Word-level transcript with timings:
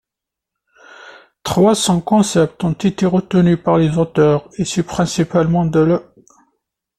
Trois 1.43 1.75
cents 1.75 2.01
concepts 2.01 2.63
ont 2.63 2.71
été 2.71 3.05
retenus 3.05 3.61
par 3.63 3.77
les 3.77 3.99
auteurs, 3.99 4.49
issus 4.57 4.81
principalement 4.81 5.63
de 5.67 5.79
l'. 5.79 5.99